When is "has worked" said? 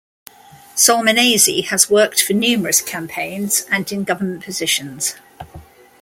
1.65-2.23